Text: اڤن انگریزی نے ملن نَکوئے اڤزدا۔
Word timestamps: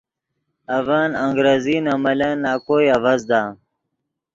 اڤن 0.77 1.09
انگریزی 1.25 1.77
نے 1.85 1.93
ملن 2.03 2.33
نَکوئے 2.43 2.85
اڤزدا۔ 2.95 3.41